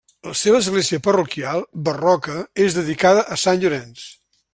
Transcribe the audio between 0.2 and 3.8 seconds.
La seva església parroquial, barroca, és dedicada a Sant